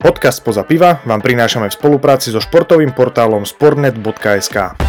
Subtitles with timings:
[0.00, 4.80] Podcast Poza piva vám prinášame v spolupráci so športovým portálom sportnet.sk.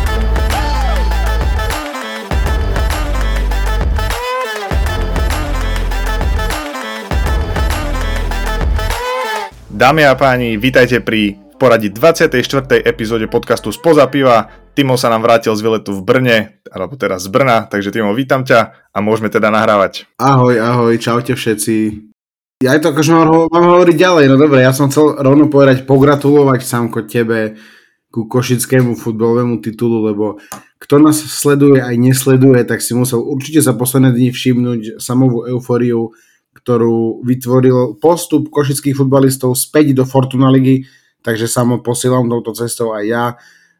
[9.68, 12.32] Dámy a páni, vítajte pri poradí 24.
[12.80, 14.48] epizóde podcastu Spoza piva.
[14.72, 16.38] Timo sa nám vrátil z výletu v Brne,
[16.72, 20.08] alebo teraz z Brna, takže Timo, vítam ťa a môžeme teda nahrávať.
[20.16, 22.11] Ahoj, ahoj, čaute všetci.
[22.62, 26.62] Ja to akože mám, mám hovoriť ďalej, no dobre, ja som chcel rovno povedať, pogratulovať
[26.62, 27.58] samko tebe
[28.14, 30.38] ku košickému futbalovému titulu, lebo
[30.78, 36.14] kto nás sleduje aj nesleduje, tak si musel určite za posledné dni všimnúť samovú eufóriu,
[36.54, 40.86] ktorú vytvoril postup košických futbalistov späť do Fortuna ligy,
[41.26, 43.26] takže samo posielam touto cestou aj ja.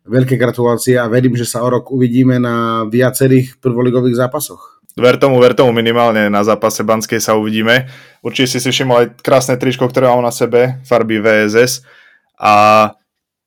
[0.10, 4.71] Veľké gratulácie a verím, že sa o rok uvidíme na viacerých prvoligových zápasoch.
[5.00, 7.88] Ver tomu, ver tomu minimálne na zápase Banskej sa uvidíme.
[8.20, 11.88] Určite si si všimol aj krásne tričko, ktoré mám na sebe, farby VSS.
[12.36, 12.54] A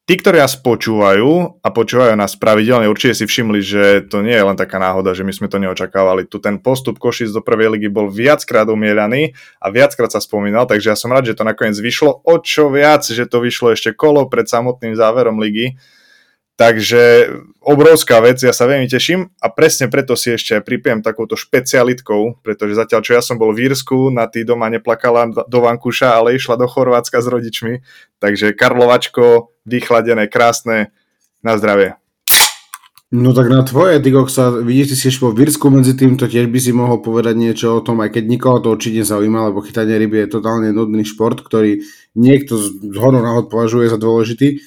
[0.09, 4.41] tí, ktorí nás počúvajú a počúvajú nás pravidelne, určite si všimli, že to nie je
[4.41, 6.25] len taká náhoda, že my sme to neočakávali.
[6.25, 10.93] Tu ten postup Košic do prvej ligy bol viackrát umielaný a viackrát sa spomínal, takže
[10.93, 12.25] ja som rád, že to nakoniec vyšlo.
[12.25, 15.77] O čo viac, že to vyšlo ešte kolo pred samotným záverom ligy
[16.55, 22.47] Takže obrovská vec, ja sa veľmi teším a presne preto si ešte pripijem takouto špecialitkou,
[22.47, 26.39] pretože zatiaľ, čo ja som bol v Írsku, na tý doma neplakala do Vankúša, ale
[26.39, 27.83] išla do Chorvátska s rodičmi.
[28.23, 30.95] Takže Karlovačko, vychladené, krásne,
[31.43, 31.99] na zdravie.
[33.15, 36.27] No tak na tvoje, ty sa vidíš, ty si ešte v Írsku medzi tým, to
[36.27, 39.63] tiež by si mohol povedať niečo o tom, aj keď nikoho to určite zaujíma, lebo
[39.63, 41.83] chytanie ryby je totálne nudný šport, ktorý
[42.19, 44.63] niekto z hodou náhod považuje za dôležitý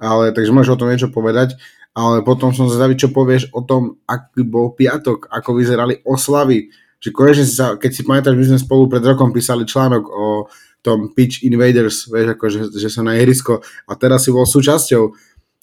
[0.00, 1.60] ale takže môžeš o tom niečo povedať,
[1.92, 7.12] ale potom som zvedavý, čo povieš o tom, aký bol piatok, ako vyzerali oslavy, že
[7.12, 10.48] konečne si sa, keď si pamätáš, my sme spolu pred rokom písali článok o
[10.80, 15.12] tom Pitch Invaders, vieš, ako, že, že sa na ihrisko a teraz si bol súčasťou,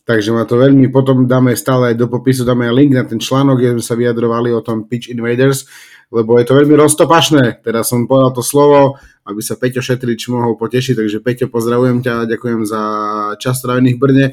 [0.08, 3.60] takže ma to veľmi, potom dáme stále do popisu, dáme aj link na ten článok,
[3.60, 5.68] kde sme sa vyjadrovali o tom Pitch Invaders,
[6.08, 8.96] lebo je to veľmi roztopašné, teraz som povedal to slovo,
[9.28, 10.96] aby sa Peťo Šetrič mohol potešiť.
[10.96, 12.82] Takže Peťo, pozdravujem ťa, ďakujem za
[13.44, 14.26] čas strávený v Brne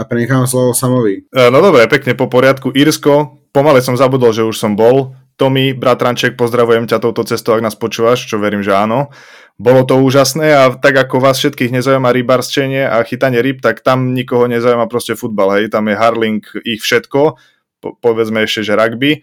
[0.00, 1.28] a prenechám slovo Samovi.
[1.28, 2.72] E, no dobre, pekne po poriadku.
[2.72, 5.12] Írsko, pomale som zabudol, že už som bol.
[5.36, 9.12] Tomi, bratranček, pozdravujem ťa touto cestou, ak nás počúvaš, čo verím, že áno.
[9.60, 14.16] Bolo to úžasné a tak ako vás všetkých nezaujíma rybarstenie a chytanie ryb, tak tam
[14.16, 17.36] nikoho nezaujíma proste futbal, hej, tam je Harling ich všetko,
[17.84, 19.20] po, povedzme ešte, že rugby,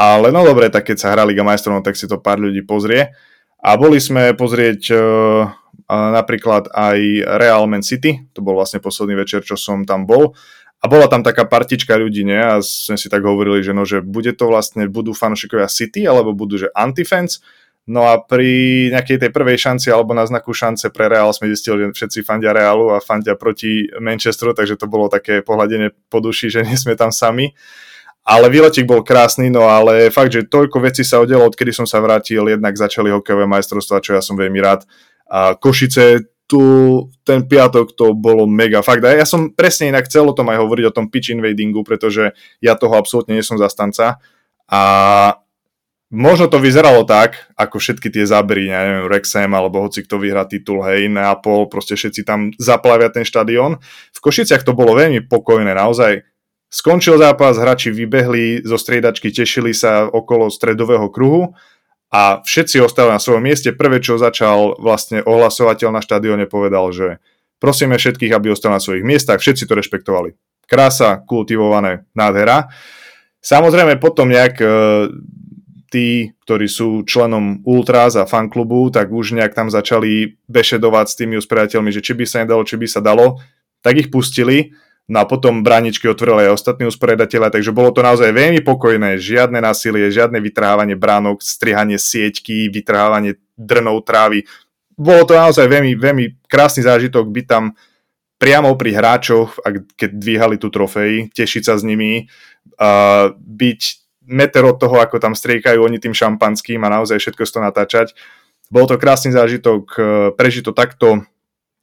[0.00, 2.64] ale no dobre, tak keď sa hrá Liga majstrov, no tak si to pár ľudí
[2.64, 3.12] pozrie.
[3.60, 5.44] A boli sme pozrieť uh,
[5.92, 6.98] napríklad aj
[7.36, 10.32] Real Man City, to bol vlastne posledný večer, čo som tam bol.
[10.80, 12.36] A bola tam taká partička ľudí, nie?
[12.36, 16.36] A sme si tak hovorili, že no, že bude to vlastne, budú fanúšikovia City, alebo
[16.36, 17.40] budú, že antifans.
[17.86, 21.86] No a pri nejakej tej prvej šanci alebo na znaku šance pre Real sme zistili,
[21.86, 26.50] že všetci fandia Realu a fandia proti Manchesteru, takže to bolo také pohľadenie po duši,
[26.50, 27.54] že nie sme tam sami.
[28.26, 32.02] Ale výletik bol krásny, no ale fakt, že toľko vecí sa odelo, odkedy som sa
[32.02, 34.82] vrátil, jednak začali hokejové majstrovstvá, čo ja som veľmi rád.
[35.30, 36.62] A Košice, tu
[37.22, 39.06] ten piatok to bolo mega fakt.
[39.06, 42.34] A ja som presne inak chcel o tom aj hovoriť, o tom pitch invadingu, pretože
[42.58, 44.18] ja toho absolútne nie som zastanca.
[44.66, 44.82] A
[46.12, 50.82] možno to vyzeralo tak, ako všetky tie zábery, neviem, Rexham alebo hoci kto vyhrá titul,
[50.86, 53.82] hej, Neapol, proste všetci tam zaplavia ten štadión.
[54.14, 56.22] V Košiciach to bolo veľmi pokojné, naozaj
[56.66, 61.54] Skončil zápas, hráči vybehli zo striedačky, tešili sa okolo stredového kruhu
[62.10, 63.70] a všetci ostali na svojom mieste.
[63.70, 67.22] Prvé, čo začal vlastne ohlasovateľ na štadióne, povedal, že
[67.62, 70.34] prosíme všetkých, aby ostali na svojich miestach, všetci to rešpektovali.
[70.66, 72.66] Krása, kultivované, nádhera.
[73.38, 74.66] Samozrejme potom nejak e,
[75.90, 81.34] tí, ktorí sú členom Ultras a fanklubu, tak už nejak tam začali bešedovať s tými
[81.38, 83.38] uspriateľmi, že či by sa nedalo, či by sa dalo,
[83.80, 84.74] tak ich pustili
[85.06, 89.62] No a potom bráničky otvorili aj ostatní usporiadatelia, takže bolo to naozaj veľmi pokojné, žiadne
[89.62, 94.50] násilie, žiadne vytrhávanie bránok, strihanie sieťky, vytrhávanie drnov trávy.
[94.98, 97.78] Bolo to naozaj veľmi, veľmi krásny zážitok byť tam
[98.42, 99.62] priamo pri hráčoch,
[99.94, 102.26] keď dvíhali tú trofej, tešiť sa s nimi,
[102.82, 103.80] uh, byť
[104.26, 108.08] meter od toho, ako tam striekajú oni tým šampanským a naozaj všetko to natáčať.
[108.68, 109.94] Bol to krásny zážitok,
[110.34, 111.08] prežiť to takto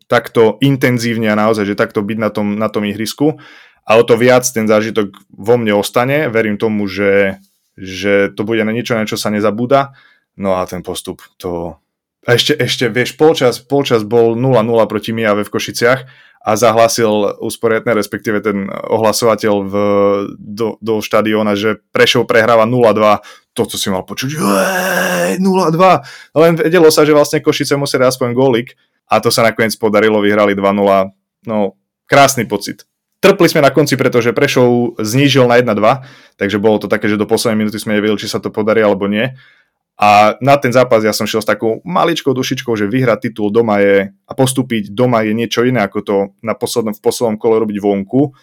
[0.07, 3.39] takto intenzívne a naozaj, že takto byť na tom, na tom ihrisku
[3.83, 6.29] a o to viac ten zážitok vo mne ostane.
[6.31, 7.41] Verím tomu, že,
[7.75, 9.97] že to bude na niečo, na čo sa nezabúda.
[10.39, 11.77] No a ten postup, to...
[12.23, 15.99] A ešte, ešte, vieš, polčas, polčas bol 0-0 proti Mijave v Košiciach
[16.43, 19.75] a zahlasil usporiadne, respektíve ten ohlasovateľ v,
[20.35, 23.23] do, do štadióna, že Prešov prehráva 0-2.
[23.55, 24.35] Toto si mal počuť,
[25.39, 25.39] 0-2.
[26.35, 28.75] Len vedelo sa, že vlastne Košice musia aspoň gólik,
[29.07, 31.47] a to sa nakoniec podarilo, vyhrali 2-0.
[31.47, 32.83] No, krásny pocit.
[33.23, 37.23] Trpli sme na konci, pretože Prešov znížil na 1-2, takže bolo to také, že do
[37.23, 39.31] poslednej minúty sme nevedeli, či sa to podarí alebo nie.
[39.93, 43.77] A na ten zápas ja som šiel s takou maličkou dušičkou, že vyhrať titul doma
[43.77, 47.77] je a postúpiť doma je niečo iné, ako to na poslednom, v poslednom kole robiť
[47.77, 48.33] vonku.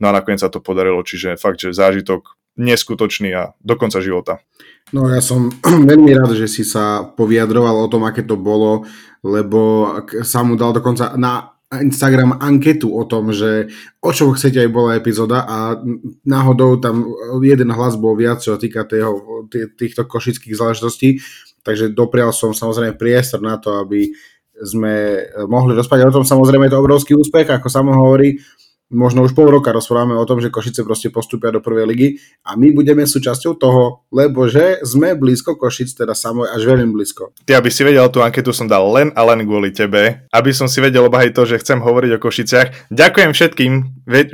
[0.00, 4.40] No a nakoniec sa to podarilo, čiže fakt, že zážitok neskutočný a do konca života.
[4.94, 5.52] No ja som
[5.90, 8.88] veľmi rád, že si sa poviadroval o tom, aké to bolo,
[9.20, 9.92] lebo
[10.24, 13.72] sa mu dal dokonca na Instagram anketu o tom, že
[14.04, 15.80] o čom chcete aj bola epizóda a
[16.28, 17.08] náhodou tam
[17.40, 21.18] jeden hlas bol viac, čo týka tého, týchto košických záležitostí,
[21.64, 24.12] takže doprial som samozrejme priestor na to, aby
[24.54, 26.24] sme mohli rozprávať o tom.
[26.28, 28.38] Samozrejme je to obrovský úspech, ako samo hovorí,
[28.92, 32.08] možno už pol roka rozprávame o tom, že Košice proste postupia do prvej ligy
[32.44, 37.32] a my budeme súčasťou toho, lebo že sme blízko Košic, teda samo až veľmi blízko.
[37.48, 40.68] Ty, aby si vedel, tú anketu som dal len a len kvôli tebe, aby som
[40.68, 42.68] si vedel obhajiť to, že chcem hovoriť o Košiciach.
[42.92, 43.72] Ďakujem všetkým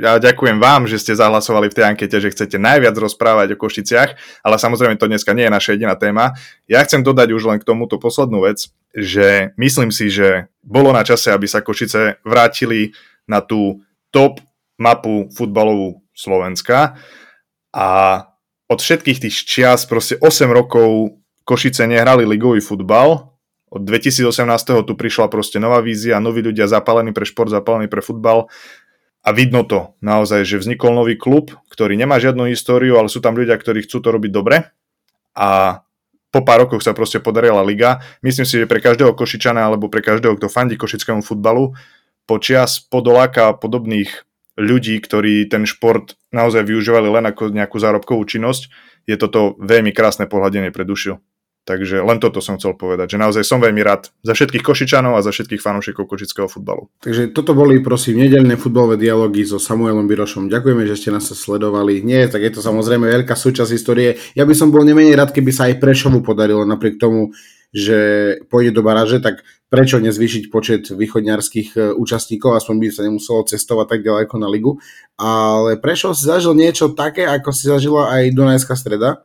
[0.03, 4.43] a ďakujem vám, že ste zahlasovali v tej ankete, že chcete najviac rozprávať o Košiciach,
[4.43, 6.35] ale samozrejme to dneska nie je naša jediná téma.
[6.67, 11.07] Ja chcem dodať už len k tomuto poslednú vec, že myslím si, že bolo na
[11.07, 12.91] čase, aby sa Košice vrátili
[13.23, 13.79] na tú
[14.11, 14.43] top
[14.77, 16.99] mapu futbalovú Slovenska
[17.71, 17.87] a
[18.71, 23.31] od všetkých tých čias, proste 8 rokov Košice nehrali ligový futbal,
[23.71, 24.27] od 2018.
[24.83, 28.51] tu prišla proste nová vízia, noví ľudia zapálení pre šport, zapálení pre futbal
[29.23, 33.39] a vidno to naozaj, že vznikol nový klub, ktorý nemá žiadnu históriu, ale sú tam
[33.39, 34.67] ľudia, ktorí chcú to robiť dobre
[35.39, 35.79] a
[36.31, 37.99] po pár rokoch sa proste podarila liga.
[38.23, 41.75] Myslím si, že pre každého Košičana alebo pre každého, kto fandí košickému futbalu,
[42.31, 44.23] počias Podoláka podobných
[44.55, 48.71] ľudí, ktorí ten šport naozaj využívali len ako nejakú zárobkovú činnosť,
[49.03, 51.19] je toto veľmi krásne pohľadenie pre dušiu.
[51.61, 55.21] Takže len toto som chcel povedať, že naozaj som veľmi rád za všetkých Košičanov a
[55.21, 56.89] za všetkých fanúšikov košického futbalu.
[57.05, 60.49] Takže toto boli prosím nedelné futbalové dialógy so Samuelom Birošom.
[60.49, 62.01] Ďakujeme, že ste nás sledovali.
[62.01, 64.17] Nie, tak je to samozrejme veľká súčasť histórie.
[64.33, 67.29] Ja by som bol nemenej rád, keby sa aj Prešovu podarilo napriek tomu,
[67.71, 67.99] že
[68.51, 73.87] pôjde do baráže, tak prečo nezvýšiť počet východňarských e, účastníkov, aspoň by sa nemuselo cestovať
[73.87, 74.83] tak ďaleko na ligu.
[75.15, 79.23] Ale prečo si zažil niečo také, ako si zažila aj Dunajská streda.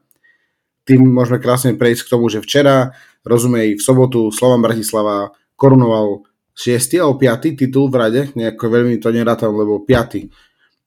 [0.87, 2.95] Tým môžeme krásne prejsť k tomu, že včera,
[3.27, 6.23] rozumej, v sobotu Slovan Bratislava korunoval
[6.55, 7.03] 6.
[7.03, 7.59] alebo 5.
[7.59, 10.31] titul v rade, nejako veľmi to nerátam, lebo 5.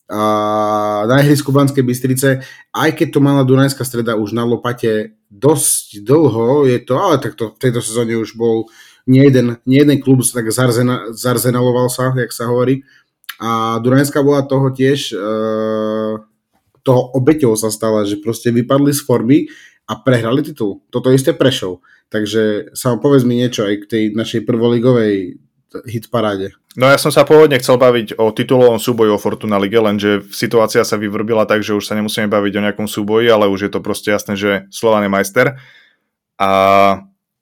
[0.10, 0.22] A
[1.06, 2.42] na ihrisku Banskej Bystrice,
[2.72, 7.54] aj keď to mala Dunajská streda už na lopate dosť dlho, je to, ale takto
[7.54, 8.66] v tejto sezóne už bol
[9.06, 12.86] nie jeden, nie jeden klub tak zarzena, zarzenaloval sa, jak sa hovorí.
[13.40, 15.18] A Dunajská bola toho tiež, e,
[16.84, 19.48] toho obeťou sa stala, že proste vypadli z formy
[19.90, 20.84] a prehrali titul.
[20.94, 21.82] Toto isté Prešov.
[22.10, 25.42] Takže sa povedz mi niečo aj k tej našej prvoligovej
[25.86, 26.58] hit paráde.
[26.74, 30.82] No ja som sa pôvodne chcel baviť o titulovom súboji o Fortuna Lige, lenže situácia
[30.82, 33.82] sa vyvrbila tak, že už sa nemusíme baviť o nejakom súboji, ale už je to
[33.82, 35.48] proste jasné, že Slovan je majster.
[36.40, 36.50] A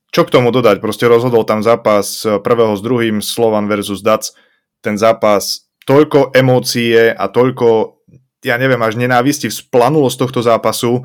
[0.10, 0.80] čo k tomu dodať?
[0.80, 4.32] Proste rozhodol tam zápas prvého s druhým Slovan versus Dac.
[4.80, 8.00] Ten zápas, toľko emócie a toľko,
[8.44, 11.04] ja neviem, až nenávisti vzplanulo z tohto zápasu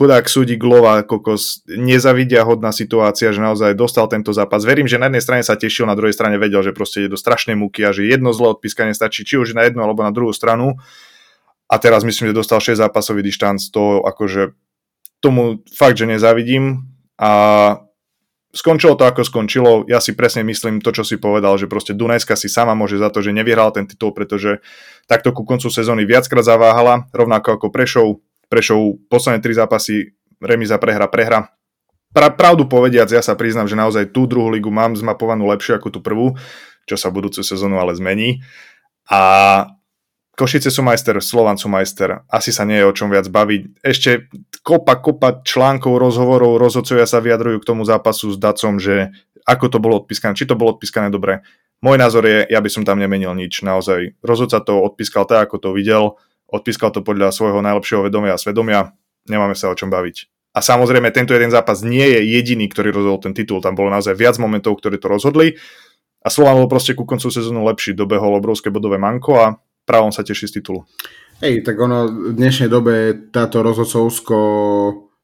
[0.00, 4.64] chudák súdi Glova, kokos, nezavidia hodná situácia, že naozaj dostal tento zápas.
[4.64, 7.20] Verím, že na jednej strane sa tešil, na druhej strane vedel, že proste je do
[7.20, 10.32] strašnej múky a že jedno zlé odpískanie stačí, či už na jednu alebo na druhú
[10.32, 10.80] stranu.
[11.68, 14.56] A teraz myslím, že dostal 6 zápasový dištanc, to akože
[15.20, 16.88] tomu fakt, že nezavidím.
[17.20, 17.30] A
[18.56, 19.84] skončilo to ako skončilo.
[19.84, 23.12] Ja si presne myslím to, čo si povedal, že proste Dunajska si sama môže za
[23.12, 24.64] to, že nevyhral ten titul, pretože
[25.04, 31.06] takto ku koncu sezóny viackrát zaváhala, rovnako ako Prešov, Prešov posledné tri zápasy, remiza, prehra,
[31.06, 31.54] prehra.
[32.10, 35.88] Pra, pravdu povediac, ja sa priznám, že naozaj tú druhú ligu mám zmapovanú lepšie ako
[35.94, 36.34] tú prvú,
[36.90, 38.42] čo sa budúcu sezónu ale zmení.
[39.06, 39.70] A
[40.34, 42.24] Košice sú majster, Slovan sú majster.
[42.26, 43.84] Asi sa nie je o čom viac baviť.
[43.84, 44.26] Ešte
[44.64, 49.12] kopa, kopa článkov, rozhovorov, rozhodcovia sa vyjadrujú k tomu zápasu s Dacom, že
[49.44, 51.44] ako to bolo odpískané, či to bolo odpískané dobre.
[51.84, 54.16] Môj názor je, ja by som tam nemenil nič, naozaj.
[54.24, 56.16] Rozhodca to odpískal tak, ako to videl
[56.50, 58.94] odpískal to podľa svojho najlepšieho vedomia a svedomia,
[59.26, 60.30] nemáme sa o čom baviť.
[60.50, 63.62] A samozrejme, tento jeden zápas nie je jediný, ktorý rozhodol ten titul.
[63.62, 65.54] Tam bolo naozaj viac momentov, ktoré to rozhodli.
[66.20, 69.46] A Slovan bol proste ku koncu sezónu lepší, dobehol obrovské bodové manko a
[69.86, 70.82] právom sa teší z titulu.
[71.40, 74.36] Hej, tak ono v dnešnej dobe táto rozhodcovsko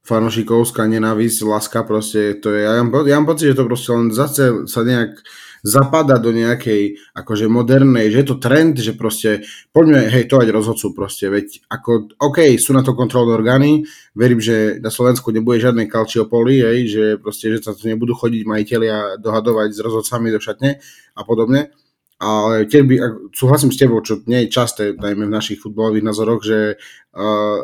[0.06, 4.14] fanošikovská nenávisť, láska proste, to je, ja mám, ja mám pocit, že to proste len
[4.14, 5.18] zase sa nejak
[5.66, 9.42] zapadá do nejakej akože modernej, že je to trend, že proste
[9.74, 13.82] poďme hejtovať rozhodcu proste, veď ako, OK, sú na to kontrolné orgány,
[14.14, 18.46] verím, že na Slovensku nebude žiadne kalčiopoli, hej, že proste, že sa tu nebudú chodiť
[18.46, 20.78] majiteľia dohadovať s rozhodcami do šatne
[21.18, 21.74] a podobne,
[22.16, 22.94] ale tiež by,
[23.34, 27.60] súhlasím s tebou, čo nie je časté, najmä v našich futbalových názoroch, že uh,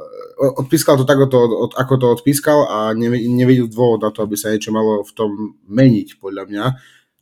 [0.61, 4.53] odpískal to tak, od, ako to odpískal a ne, nevidel dôvod na to, aby sa
[4.53, 5.31] niečo malo v tom
[5.71, 6.65] meniť, podľa mňa.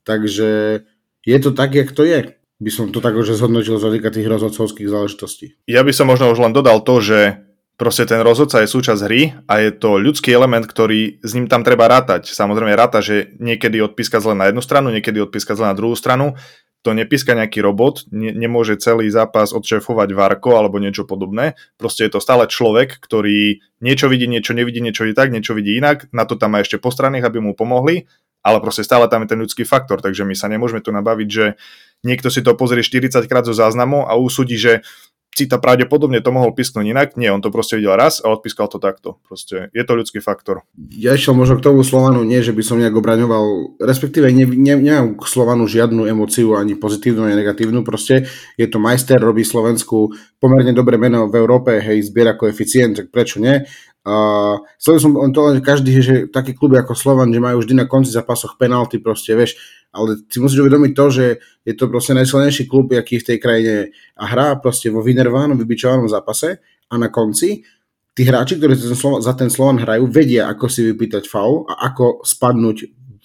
[0.04, 0.80] Takže
[1.26, 2.40] je to tak, jak to je.
[2.60, 5.46] By som to tak už zhodnotil z hľadiska tých rozhodcovských záležitostí.
[5.64, 7.40] Ja by som možno už len dodal to, že
[7.80, 11.64] proste ten rozhodca je súčasť hry a je to ľudský element, ktorý s ním tam
[11.64, 12.28] treba rátať.
[12.28, 16.36] Samozrejme ráta, že niekedy odpíska zle na jednu stranu, niekedy odpíska zle na druhú stranu,
[16.80, 21.60] to nepíska nejaký robot, ne, nemôže celý zápas odšefovať Varko alebo niečo podobné.
[21.76, 25.76] Proste je to stále človek, ktorý niečo vidí, niečo nevidí, niečo vidí tak, niečo vidí
[25.76, 26.08] inak.
[26.16, 28.08] Na to tam má ešte postranných, aby mu pomohli,
[28.40, 31.60] ale proste stále tam je ten ľudský faktor, takže my sa nemôžeme tu nabaviť, že
[32.00, 34.80] niekto si to pozrie 40 krát zo záznamu a usúdi, že
[35.30, 37.08] si to pravdepodobne to mohol písknuť inak.
[37.14, 39.22] Nie, on to proste videl raz a odpískal to takto.
[39.24, 40.66] Proste je to ľudský faktor.
[40.90, 44.74] Ja išiel možno k tomu Slovanu, nie, že by som nejak obraňoval, respektíve ne, ne,
[44.76, 47.86] nemám k Slovanu žiadnu emociu, ani pozitívnu, ani negatívnu.
[47.86, 53.06] Proste je to majster, robí Slovensku pomerne dobré meno v Európe, hej, zbiera koeficient, tak
[53.12, 53.64] prečo nie?
[54.00, 57.84] Uh, chcel som to len každý, že také kluby ako Slovan, že majú vždy na
[57.84, 59.60] konci zápasoch penalty, proste, vieš,
[59.92, 61.26] ale si musíš uvedomiť to, že
[61.68, 63.74] je to proste najsilnejší klub, aký v tej krajine
[64.16, 67.60] a hrá proste vo vynervánom, vybičovanom zápase a na konci
[68.14, 68.74] tí hráči, ktorí
[69.22, 72.78] za ten Slovan hrajú, vedia, ako si vypýtať faul a ako spadnúť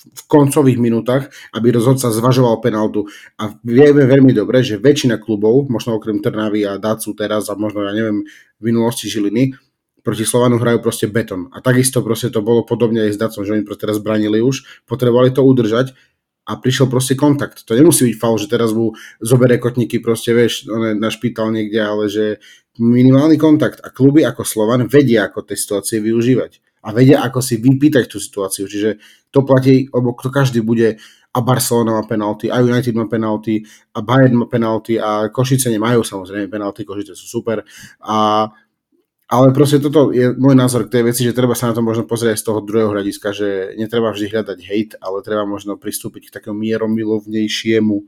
[0.06, 3.10] v koncových minútach, aby rozhodca zvažoval penaltu.
[3.42, 7.84] A vieme veľmi dobre, že väčšina klubov, možno okrem Trnavy a Dacu teraz a možno,
[7.84, 8.24] ja neviem,
[8.62, 9.58] v minulosti Žiliny,
[10.06, 11.50] proti Slovanu hrajú proste beton.
[11.50, 14.86] A takisto proste to bolo podobne aj s Dacom, že oni proste teraz branili už,
[14.86, 15.98] potrebovali to udržať
[16.46, 17.66] a prišiel proste kontakt.
[17.66, 22.06] To nemusí byť faul, že teraz mu zoberie kotníky proste, vieš, na špítal niekde, ale
[22.06, 22.38] že
[22.78, 27.58] minimálny kontakt a kluby ako Slovan vedia, ako tej situácie využívať a vedia, ako si
[27.58, 28.70] vypýtať tú situáciu.
[28.70, 29.02] Čiže
[29.34, 31.02] to platí, lebo to každý bude
[31.36, 33.60] a Barcelona má penalty, a United má penalty,
[33.92, 37.66] a Bayern má penalty, a Košice nemajú samozrejme penalty, Košice sú super.
[38.06, 38.48] A
[39.26, 42.06] ale proste toto je môj názor k tej veci, že treba sa na to možno
[42.06, 46.34] pozrieť z toho druhého hľadiska, že netreba vždy hľadať hate, ale treba možno pristúpiť k
[46.38, 48.06] takému mieromilovnejšiemu e,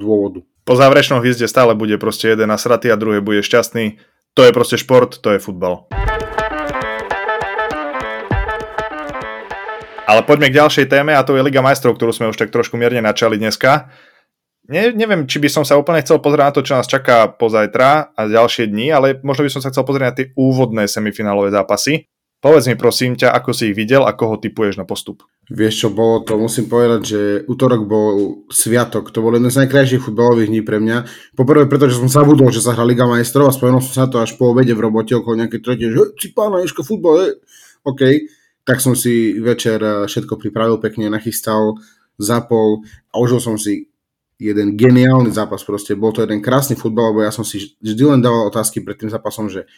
[0.00, 0.40] dôvodu.
[0.64, 4.00] Po záverečnom hviezde stále bude proste jeden nasratý a druhý bude šťastný.
[4.32, 5.92] To je proste šport, to je futbal.
[10.08, 12.80] Ale poďme k ďalšej téme a to je Liga majstrov, ktorú sme už tak trošku
[12.80, 13.92] mierne načali dneska
[14.68, 18.14] ne, neviem, či by som sa úplne chcel pozrieť na to, čo nás čaká pozajtra
[18.14, 22.06] a ďalšie dni, ale možno by som sa chcel pozrieť na tie úvodné semifinálové zápasy.
[22.42, 25.22] Povedz mi prosím ťa, ako si ich videl a koho typuješ na postup.
[25.46, 30.02] Vieš čo bolo to, musím povedať, že útorok bol sviatok, to bol jeden z najkrajších
[30.02, 31.06] futbalových dní pre mňa.
[31.38, 34.18] Poprvé preto, že som zabudol, že sa hra Liga majstrov a spomenul som sa to
[34.18, 37.28] až po obede v robote okolo nejakej tretie, že si pána Ješko futbal, je.
[37.86, 38.26] OK,
[38.66, 41.78] tak som si večer eh, všetko pripravil pekne, nachystal,
[42.18, 42.82] zapol
[43.14, 43.91] a užil som si
[44.50, 45.94] jeden geniálny zápas proste.
[45.94, 49.10] Bol to jeden krásny futbal, lebo ja som si vždy len dával otázky pred tým
[49.12, 49.70] zápasom, že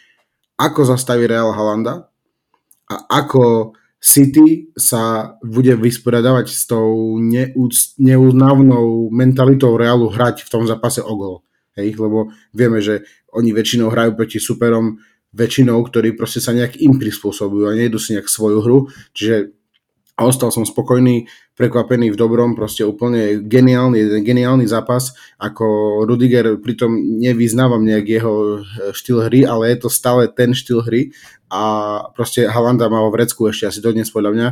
[0.57, 2.09] ako zastaví Real Halanda
[2.89, 7.17] a ako City sa bude vysporiadavať s tou
[7.97, 11.37] neúnavnou mentalitou Realu hrať v tom zápase o gol.
[11.73, 13.03] Hej, lebo vieme, že
[13.33, 15.01] oni väčšinou hrajú proti superom
[15.35, 18.79] väčšinou, ktorí proste sa nejak im prispôsobujú a nejdu si nejak svoju hru,
[19.17, 19.57] čiže
[20.15, 21.27] a ostal som spokojný,
[21.59, 25.11] prekvapený v dobrom, proste úplne geniálny, geniálny zápas,
[25.43, 25.67] ako
[26.07, 31.11] Rudiger, pritom nevyznávam nejak jeho eh, štýl hry, ale je to stále ten štýl hry.
[31.51, 31.63] A
[32.15, 34.49] proste Halanda má vo vrecku ešte asi dodnes podľa mňa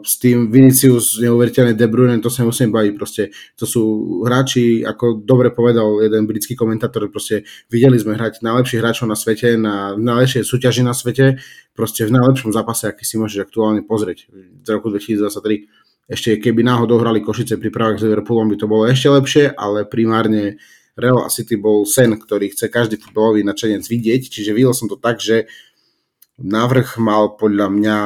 [0.00, 3.28] S tým Vinicius, neuveriteľne De Bruyne, to sa musím baviť, proste
[3.60, 3.82] to sú
[4.24, 9.60] hráči, ako dobre povedal jeden britský komentátor, proste videli sme hrať najlepších hráčov na svete,
[9.60, 11.44] na najlepšej súťaži na svete,
[11.76, 14.32] proste v najlepšom zápase, aký si môžeš aktuálne pozrieť
[14.64, 16.08] z roku 2023.
[16.08, 19.84] Ešte keby náhodou hrali Košice pri právach s Liverpoolom, by to bolo ešte lepšie, ale
[19.84, 20.56] primárne
[20.96, 25.20] Real City bol sen, ktorý chce každý futbalový načenec vidieť, čiže videl som to tak,
[25.20, 25.52] že
[26.40, 27.96] návrh mal podľa mňa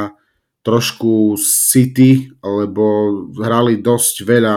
[0.65, 4.57] trošku City, lebo hrali dosť veľa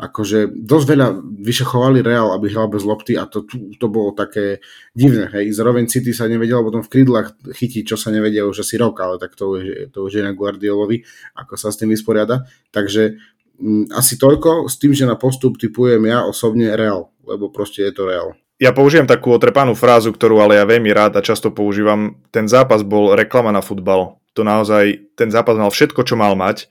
[0.00, 1.08] akože dosť veľa
[1.44, 3.44] vyšachovali Real, aby hral bez lopty a to,
[3.76, 4.64] to bolo také
[4.96, 5.52] divné, hej.
[5.52, 9.20] Zároveň City sa nevedel potom v krídlach chytiť, čo sa nevedia už asi rok, ale
[9.20, 11.04] tak to už, to už je na Guardiolovi,
[11.36, 12.48] ako sa s tým vysporiada.
[12.72, 13.20] Takže
[13.60, 17.84] m, mm, asi toľko s tým, že na postup typujem ja osobne Real, lebo proste
[17.84, 18.32] je to Real.
[18.60, 22.20] Ja použijem takú otrepanú frázu, ktorú ale ja veľmi rád a často používam.
[22.28, 26.70] Ten zápas bol reklama na futbal to naozaj, ten zápas mal všetko, čo mal mať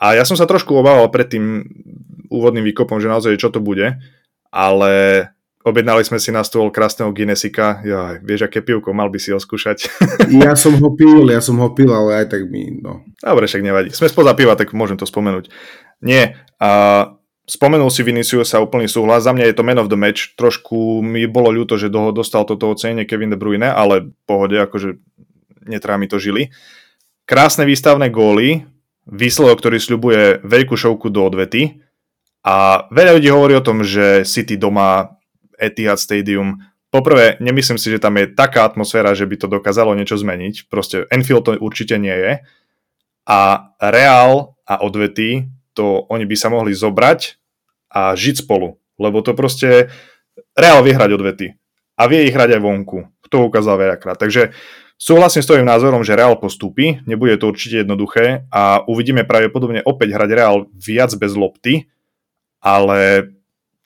[0.00, 1.64] A ja som sa trošku obával pred tým
[2.32, 4.00] úvodným výkopom, že naozaj čo to bude,
[4.48, 4.92] ale
[5.60, 7.84] objednali sme si na stôl krásneho Guinnessika.
[7.84, 9.92] Ja, vieš, aké pivko, mal by si ho skúšať.
[10.44, 13.04] ja som ho pil, ja som ho pil, ale aj tak mi, no.
[13.20, 13.88] Dobre, však nevadí.
[13.92, 15.52] Sme spoza piva, tak môžem to spomenúť.
[16.00, 17.12] Nie, a
[17.50, 21.02] Spomenul si Vinicius sa úplný súhlas, za mňa je to man of the match, trošku
[21.02, 25.02] mi bolo ľúto, že do, dostal toto ocenenie Kevin De Bruyne, ale pohode, akože
[25.66, 26.54] netrá mi to žili.
[27.30, 28.66] Krásne výstavné góly,
[29.06, 31.78] výsledok, ktorý sľubuje veľkú šovku do odvety
[32.42, 35.14] a veľa ľudí hovorí o tom, že City doma
[35.54, 36.58] Etihad Stadium
[36.90, 40.66] Poprvé, nemyslím si, že tam je taká atmosféra, že by to dokázalo niečo zmeniť.
[40.66, 42.32] Proste Enfield to určite nie je.
[43.30, 45.46] A Real a odvety,
[45.78, 47.38] to oni by sa mohli zobrať
[47.94, 48.74] a žiť spolu.
[48.98, 49.86] Lebo to proste
[50.58, 51.54] Real vie hrať odvety.
[51.94, 53.06] A vie ich hrať aj vonku.
[53.30, 54.18] To ukázal veľakrát.
[54.18, 54.50] Takže
[55.00, 57.00] súhlasím s tvojim názorom, že Real postúpi.
[57.08, 61.88] Nebude to určite jednoduché a uvidíme pravdepodobne opäť hrať Real viac bez lopty,
[62.60, 63.32] ale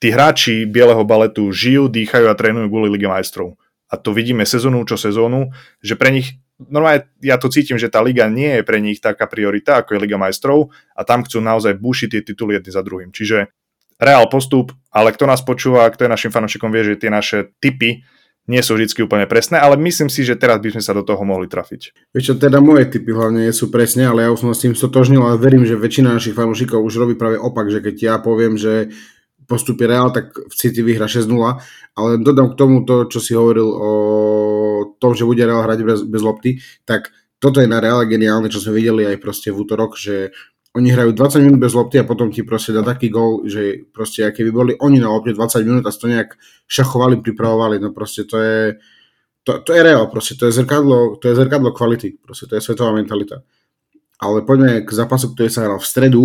[0.02, 3.54] tí hráči bieleho baletu žijú, dýchajú a trénujú kvôli Lige majstrov.
[3.86, 8.02] A to vidíme sezónu čo sezónu, že pre nich normálne ja to cítim, že tá
[8.02, 11.78] liga nie je pre nich taká priorita, ako je Liga majstrov a tam chcú naozaj
[11.78, 13.10] bušiť tie tituly jedny za druhým.
[13.10, 13.50] Čiže
[13.98, 18.06] reál postup, ale kto nás počúva, kto je našim fanúšikom, vie, že tie naše typy
[18.44, 21.20] nie sú vždy úplne presné, ale myslím si, že teraz by sme sa do toho
[21.24, 22.12] mohli trafiť.
[22.12, 25.24] Vieš teda moje typy hlavne nie sú presne, ale ja už som s tým stotožnil
[25.24, 28.92] a verím, že väčšina našich fanúšikov už robí práve opak, že keď ja poviem, že
[29.44, 31.28] postupí Real, tak v City vyhra 6-0,
[31.96, 33.92] ale dodám k tomu to, čo si hovoril o
[34.96, 38.60] tom, že bude Real hrať bez, bez lopty, tak toto je na Real geniálne, čo
[38.60, 40.32] sme videli aj proste v útorok, že
[40.74, 44.26] oni hrajú 20 minút bez lopty a potom ti proste dá taký gol, že proste
[44.26, 46.34] aké by boli oni na lopte 20 minút a to nejak
[46.66, 48.74] šachovali, pripravovali, no proste to je
[49.44, 52.64] to, to je reál, proste to je zrkadlo, to je zrkadlo kvality, proste to je
[52.64, 53.44] svetová mentalita.
[54.18, 56.22] Ale poďme k zápasu, ktorý sa hral v stredu,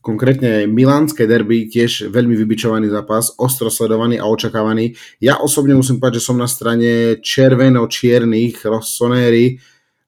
[0.00, 4.96] konkrétne Milánske derby, tiež veľmi vybičovaný zápas, ostro sledovaný a očakávaný.
[5.20, 9.60] Ja osobne musím povedať, že som na strane červeno-čiernych Rossoneri,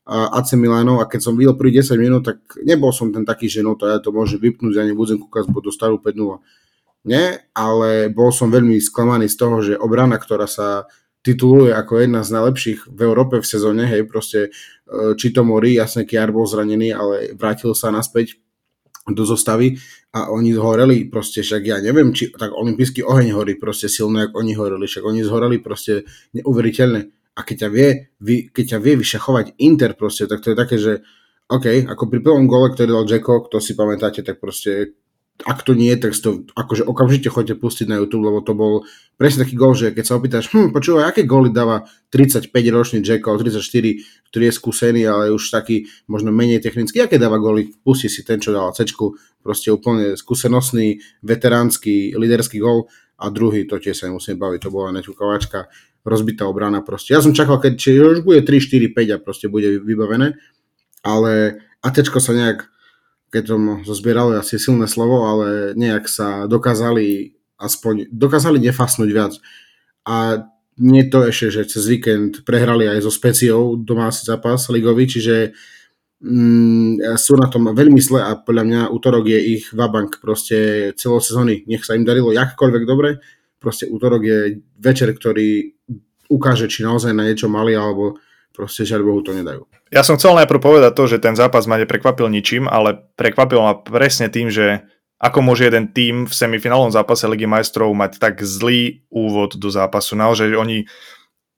[0.05, 3.65] AC Milánov a keď som videl prvý 10 minút, tak nebol som ten taký, že
[3.65, 6.45] no to ja to môžem vypnúť, ja nebudem kúkať, bo dostanú 5-0.
[7.09, 10.89] Nie, ale bol som veľmi sklamaný z toho, že obrana, ktorá sa
[11.25, 14.53] tituluje ako jedna z najlepších v Európe v sezóne, hej, proste
[14.85, 18.37] e, či to Mori, jasne Kiar bol zranený, ale vrátil sa naspäť
[19.09, 19.81] do zostavy
[20.13, 24.41] a oni zhoreli, proste však ja neviem, či tak olimpijský oheň horí proste silno, ako
[24.41, 26.05] oni horeli, však oni zhoreli proste
[26.37, 27.89] neuveriteľne a keď ťa vie,
[28.23, 31.03] vy, keď ťa vie vyšachovať Inter proste, tak to je také, že
[31.51, 34.97] OK, ako pri prvom gole, ktorý dal Jacko, kto si pamätáte, tak proste
[35.43, 38.87] ak to nie, tak to akože okamžite chodite pustiť na YouTube, lebo to bol
[39.19, 43.59] presne taký gol, že keď sa opýtaš, hm, počúvaj, aké góly dáva 35-ročný Jacko, 34,
[44.31, 48.39] ktorý je skúsený, ale už taký možno menej technický, aké dáva góly, pusti si ten,
[48.39, 48.87] čo dal C,
[49.43, 52.87] proste úplne skúsenostný, veteránsky, liderský gól
[53.19, 55.71] a druhý, to tiež sa nemusím baviť, to bola neťukovačka,
[56.05, 57.17] rozbitá obrana proste.
[57.17, 60.37] Ja som čakal, keď či už bude 3, 4, 5 a proste bude vybavené,
[61.01, 62.69] ale Atečko sa nejak,
[63.33, 69.33] keď som zozbieral asi silné slovo, ale nejak sa dokázali aspoň, dokázali nefasnúť viac.
[70.05, 70.45] A
[70.77, 75.55] nie to ešte, že cez víkend prehrali aj so Speciou domáci zápas ligový, čiže
[76.21, 81.19] mm, sú na tom veľmi zle a podľa mňa útorok je ich vabank proste celou
[81.19, 81.65] sezóny.
[81.67, 83.19] Nech sa im darilo jakkoľvek dobre,
[83.59, 84.39] proste útorok je
[84.77, 85.73] večer, ktorý
[86.29, 88.21] ukáže, či naozaj na niečo mali, alebo
[88.55, 89.67] proste žiaľ Bohu to nedajú.
[89.91, 93.75] Ja som chcel najprv povedať to, že ten zápas ma neprekvapil ničím, ale prekvapil ma
[93.79, 94.85] presne tým, že
[95.19, 100.19] ako môže jeden tým v semifinálnom zápase Ligy majstrov mať tak zlý úvod do zápasu.
[100.19, 100.85] Naozaj oni,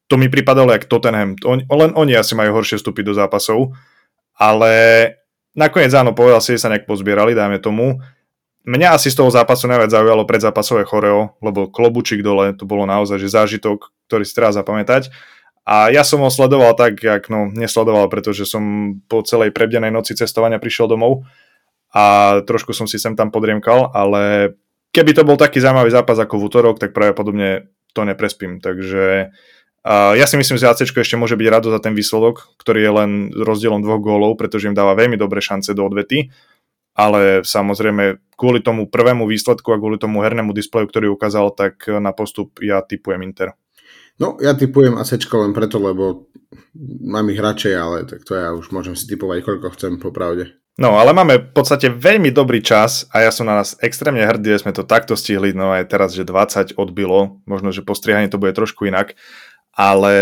[0.06, 1.34] to mi pripadalo jak Tottenham.
[1.42, 3.74] On, len oni asi majú horšie vstupy do zápasov,
[4.36, 4.72] ale
[5.56, 8.04] nakoniec áno, povedal si, že sa nejak pozbierali, dajme tomu.
[8.66, 13.16] Mňa asi z toho zápasu najviac zaujalo predzápasové choreo, lebo klobučík dole, to bolo naozaj
[13.16, 15.08] že zážitok, ktorý si treba zapamätať.
[15.66, 20.14] A ja som ho sledoval tak, jak no, nesledoval, pretože som po celej prebdenej noci
[20.14, 21.26] cestovania prišiel domov
[21.90, 24.54] a trošku som si sem tam podriemkal, ale
[24.94, 28.62] keby to bol taký zaujímavý zápas ako v útorok, tak pravdepodobne to neprespím.
[28.62, 29.55] Takže uh,
[29.86, 33.10] ja si myslím, že AC ešte môže byť rado za ten výsledok, ktorý je len
[33.30, 36.34] rozdielom dvoch gólov, pretože im dáva veľmi dobré šance do odvety
[36.96, 42.16] ale samozrejme kvôli tomu prvému výsledku a kvôli tomu hernému displeju, ktorý ukázal, tak na
[42.16, 43.52] postup ja typujem Inter.
[44.16, 46.32] No, ja typujem AC len preto, lebo
[47.04, 50.56] mám ich radšej, ale tak to ja už môžem si typovať, koľko chcem, popravde.
[50.76, 54.56] No, ale máme v podstate veľmi dobrý čas a ja som na nás extrémne hrdý,
[54.56, 58.28] že sme to takto stihli, no aj teraz, že 20 odbilo, možno, že po striehaní
[58.28, 59.16] to bude trošku inak,
[59.76, 60.14] ale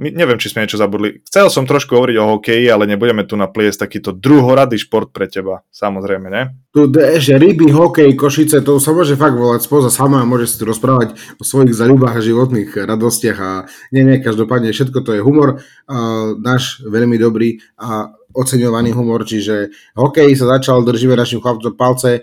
[0.00, 1.20] neviem, či sme niečo zabudli.
[1.28, 5.60] Chcel som trošku hovoriť o hokeji, ale nebudeme tu napliesť takýto druhoradý šport pre teba,
[5.68, 6.56] samozrejme, ne?
[6.72, 6.88] Tu
[7.20, 10.64] že ryby, hokej, košice, to sa môže fakt volať spoza sama a môže si tu
[10.64, 13.50] rozprávať o svojich zaľubách a životných radostiach a
[13.92, 19.74] nie, nie, každopádne všetko to je humor, uh, náš veľmi dobrý a oceňovaný humor, čiže
[19.98, 22.22] hokej sa začal, držíme našim chlapcom palce,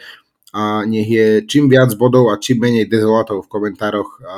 [0.54, 4.38] a nech je čím viac bodov a čím menej dezolátov v komentároch, a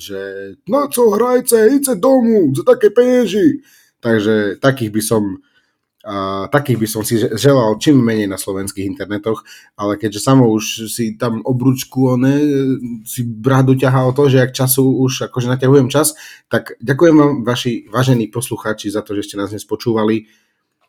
[0.00, 0.20] že
[0.68, 3.60] na co hrajce, idce domu, za také penieži.
[4.00, 5.22] Takže takých by som
[6.00, 9.44] a takých by som si želal čím menej na slovenských internetoch,
[9.76, 12.40] ale keďže samo už si tam obručku one,
[13.04, 16.16] si brat doťahal to, že ak času už akože naťahujem čas,
[16.48, 20.24] tak ďakujem vám vaši vážení posluchači za to, že ste nás dnes počúvali.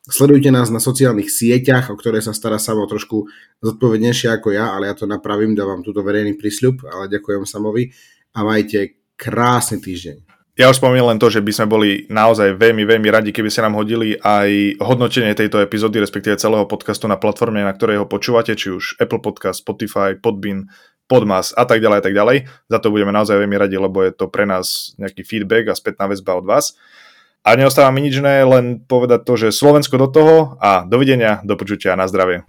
[0.02, 3.30] Sledujte nás na sociálnych sieťach, o ktoré sa stará Samo trošku
[3.62, 7.94] zodpovednejšie ako ja, ale ja to napravím, dávam túto verejný prísľub, ale ďakujem Samovi
[8.34, 10.32] a majte krásny týždeň.
[10.58, 13.62] Ja už spomínam len to, že by sme boli naozaj veľmi, veľmi radi, keby ste
[13.62, 18.58] nám hodili aj hodnotenie tejto epizódy, respektíve celého podcastu na platforme, na ktorej ho počúvate,
[18.58, 20.66] či už Apple Podcast, Spotify, Podbean,
[21.06, 22.36] Podmas a tak ďalej a tak ďalej.
[22.66, 26.10] Za to budeme naozaj veľmi radi, lebo je to pre nás nejaký feedback a spätná
[26.10, 26.74] väzba od vás.
[27.42, 31.58] A neostáva mi nič iné, len povedať to, že Slovensko do toho a dovidenia, do
[31.58, 32.46] počutia, na zdravie.